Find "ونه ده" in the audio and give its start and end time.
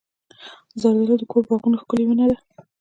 2.07-2.37